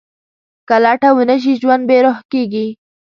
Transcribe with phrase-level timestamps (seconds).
[0.67, 2.67] که لټه ونه شي، ژوند بېروح کېږي.